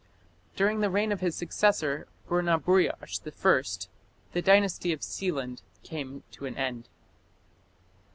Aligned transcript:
During 0.55 0.79
the 0.79 0.89
reign 0.89 1.11
of 1.11 1.19
his 1.19 1.35
successor, 1.35 2.07
Burnaburiash 2.27 3.19
I, 3.21 3.87
the 4.33 4.41
Dynasty 4.41 4.91
of 4.93 5.01
Sealand 5.01 5.61
came 5.83 6.23
to 6.31 6.47
an 6.47 6.57
end. 6.57 6.89